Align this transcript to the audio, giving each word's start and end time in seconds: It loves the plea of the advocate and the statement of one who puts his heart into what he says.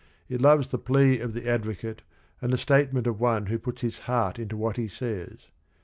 It 0.29 0.41
loves 0.41 0.69
the 0.69 0.79
plea 0.79 1.19
of 1.19 1.33
the 1.33 1.47
advocate 1.47 2.01
and 2.41 2.51
the 2.51 2.57
statement 2.57 3.05
of 3.05 3.19
one 3.21 3.45
who 3.45 3.59
puts 3.59 3.81
his 3.83 3.99
heart 4.09 4.39
into 4.39 4.57
what 4.57 4.77
he 4.77 4.87
says. 4.87 5.45